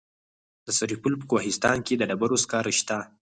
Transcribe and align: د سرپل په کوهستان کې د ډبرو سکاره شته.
د 0.65 0.67
سرپل 0.77 1.13
په 1.19 1.25
کوهستان 1.31 1.77
کې 1.85 1.93
د 1.97 2.01
ډبرو 2.09 2.37
سکاره 2.43 2.71
شته. 2.79 2.97